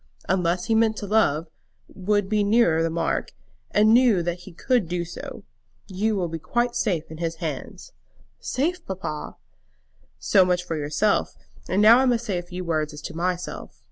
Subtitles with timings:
[0.27, 1.47] "Unless he meant to love,
[1.87, 3.33] would be nearer the mark;
[3.69, 5.43] and knew that he could do so.
[5.85, 7.91] You will be quite safe in his hands."
[8.39, 9.35] "Safe, papa!"
[10.17, 11.35] "So much for yourself;
[11.69, 13.79] and now I must say a few words as to myself.